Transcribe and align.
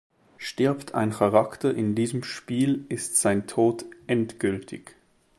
Stirbt 0.39 0.95
ein 0.95 1.11
Charakter 1.11 1.75
in 1.75 1.93
diesem 1.93 2.23
Spiel, 2.23 2.85
ist 2.89 3.17
sein 3.21 3.45
Tod 3.45 3.85
endgültig. 4.07 4.95